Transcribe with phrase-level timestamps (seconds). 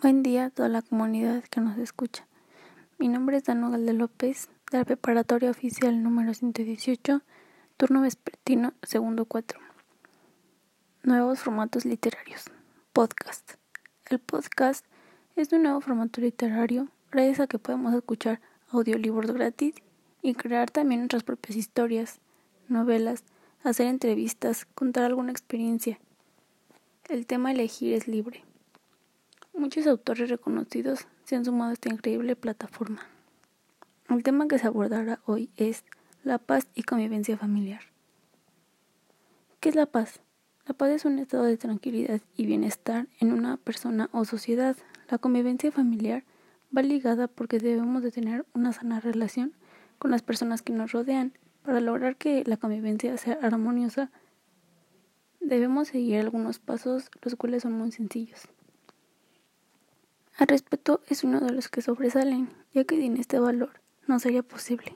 [0.00, 2.24] Buen día a toda la comunidad que nos escucha.
[2.98, 7.20] Mi nombre es Dano Galde López, de la preparatoria oficial número 118,
[7.76, 9.58] turno vespertino segundo 4.
[11.02, 12.44] Nuevos formatos literarios.
[12.92, 13.54] Podcast.
[14.08, 14.84] El podcast
[15.34, 18.40] es un nuevo formato literario gracias a que podemos escuchar
[18.70, 19.74] audiolibros gratis
[20.22, 22.20] y crear también nuestras propias historias,
[22.68, 23.24] novelas,
[23.64, 25.98] hacer entrevistas, contar alguna experiencia.
[27.08, 28.44] El tema elegir es libre.
[29.58, 33.00] Muchos autores reconocidos se han sumado a esta increíble plataforma.
[34.08, 35.82] El tema que se abordará hoy es
[36.22, 37.80] la paz y convivencia familiar.
[39.58, 40.20] ¿Qué es la paz?
[40.68, 44.76] La paz es un estado de tranquilidad y bienestar en una persona o sociedad.
[45.10, 46.22] La convivencia familiar
[46.74, 49.54] va ligada porque debemos de tener una sana relación
[49.98, 51.32] con las personas que nos rodean.
[51.64, 54.12] Para lograr que la convivencia sea armoniosa,
[55.40, 58.48] debemos seguir algunos pasos, los cuales son muy sencillos.
[60.38, 64.44] El respeto es uno de los que sobresalen, ya que sin este valor no sería
[64.44, 64.94] posible.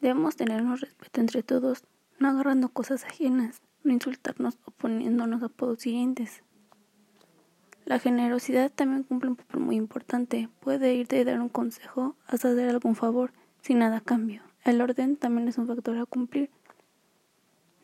[0.00, 1.82] Debemos tenernos respeto entre todos,
[2.20, 6.44] no agarrando cosas ajenas, no insultarnos o poniéndonos apodos siguientes.
[7.84, 10.48] La generosidad también cumple un papel muy importante.
[10.60, 14.42] Puede ir de dar un consejo hasta dar algún favor sin nada a cambio.
[14.62, 16.48] El orden también es un factor a cumplir.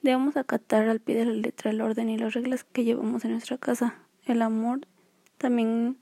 [0.03, 3.33] Debemos acatar al pie de la letra el orden y las reglas que llevamos en
[3.33, 3.97] nuestra casa.
[4.25, 4.87] El amor
[5.37, 5.99] también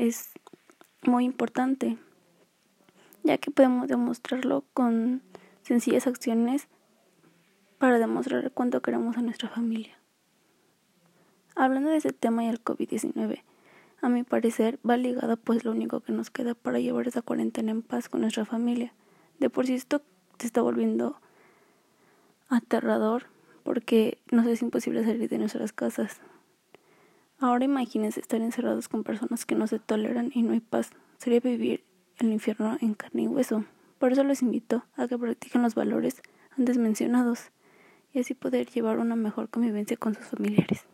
[0.00, 0.30] es
[1.02, 1.98] muy importante,
[3.22, 5.20] ya que podemos demostrarlo con
[5.62, 6.68] sencillas acciones
[7.78, 9.98] para demostrar cuánto queremos a nuestra familia.
[11.54, 13.42] Hablando de ese tema y el COVID-19,
[14.00, 17.70] a mi parecer va ligado pues lo único que nos queda para llevar esa cuarentena
[17.70, 18.94] en paz con nuestra familia.
[19.38, 20.00] De por sí esto
[20.38, 21.20] se está volviendo
[22.48, 23.26] aterrador
[23.64, 26.22] porque nos es imposible salir de nuestras casas.
[27.40, 30.90] Ahora imagínense estar encerrados con personas que no se toleran y no hay paz.
[31.16, 31.84] Sería vivir
[32.18, 33.64] el infierno en carne y hueso.
[33.98, 36.20] Por eso les invito a que practiquen los valores
[36.58, 37.50] antes mencionados
[38.12, 40.84] y así poder llevar una mejor convivencia con sus familiares.